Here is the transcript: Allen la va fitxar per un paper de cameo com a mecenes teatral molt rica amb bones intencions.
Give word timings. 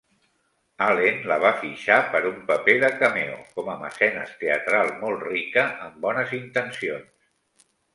Allen 0.85 1.19
la 1.31 1.37
va 1.43 1.51
fitxar 1.65 1.99
per 2.15 2.23
un 2.31 2.41
paper 2.49 2.75
de 2.85 2.91
cameo 3.03 3.37
com 3.59 3.71
a 3.77 3.79
mecenes 3.85 4.35
teatral 4.43 4.93
molt 5.07 5.31
rica 5.31 5.71
amb 5.89 6.05
bones 6.09 6.39
intencions. 6.45 7.73